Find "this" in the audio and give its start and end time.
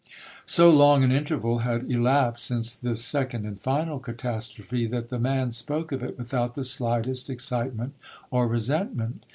2.73-3.05